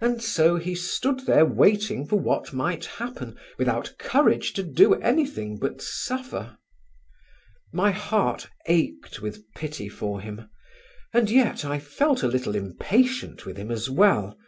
[0.00, 5.58] And so he stood there waiting for what might happen without courage to do anything
[5.58, 6.56] but suffer.
[7.70, 10.48] My heart ached with pity for him,
[11.12, 14.38] and yet I felt a little impatient with him as well.